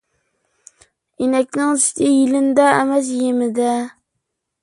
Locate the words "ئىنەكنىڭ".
1.25-1.75